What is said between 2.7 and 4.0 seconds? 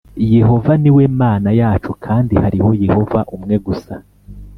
yehova umwe gusa”